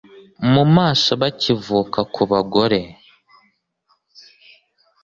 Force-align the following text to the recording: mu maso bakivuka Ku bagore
mu 0.53 0.63
maso 0.75 1.11
bakivuka 1.21 1.99
Ku 2.13 2.21
bagore 2.31 2.79